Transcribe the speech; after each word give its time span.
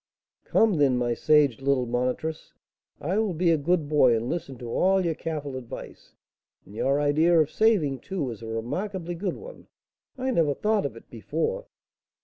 "Come, 0.45 0.77
then, 0.77 0.97
my 0.97 1.13
sage 1.13 1.61
little 1.61 1.85
monitress, 1.85 2.53
I 2.99 3.19
will 3.19 3.35
be 3.35 3.51
a 3.51 3.57
good 3.59 3.87
boy, 3.87 4.15
and 4.15 4.27
listen 4.31 4.57
to 4.57 4.67
all 4.71 5.05
your 5.05 5.13
careful 5.13 5.55
advice. 5.55 6.15
And 6.65 6.73
your 6.73 6.99
idea 6.99 7.39
of 7.39 7.51
saving, 7.51 7.99
too, 7.99 8.31
is 8.31 8.41
a 8.41 8.47
remarkably 8.47 9.13
good 9.13 9.35
one; 9.37 9.67
I 10.17 10.31
never 10.31 10.55
thought 10.55 10.87
of 10.87 10.95
it 10.97 11.11
before." 11.11 11.67